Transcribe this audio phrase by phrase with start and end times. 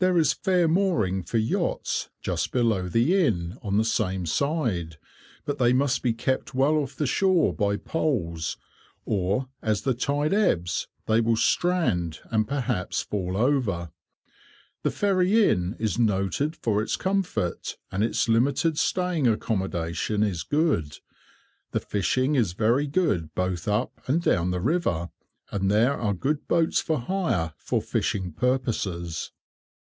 [0.00, 4.96] There is fair mooring for yachts just below the Inn, on the same side,
[5.44, 8.56] but they must be kept well off the shore by poles,
[9.04, 13.90] or as the tide ebbs they will strand and perhaps fall over.
[14.84, 20.98] The Ferry Inn is noted for its comfort; and its limited staying accommodation is good.
[21.72, 25.10] The fishing is very good both up and down the river,
[25.50, 29.32] and there are good boats for hire for fishing purposes.